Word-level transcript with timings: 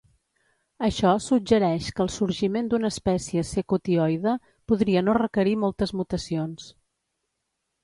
Això 0.85 1.09
suggereix 1.25 1.89
que 1.99 2.03
el 2.05 2.09
sorgiment 2.13 2.71
d'una 2.71 2.91
espècie 2.95 3.45
secotioide 3.51 4.35
podria 4.73 5.07
no 5.07 5.17
requerir 5.21 5.57
moltes 5.67 5.97
mutacions. 6.01 6.69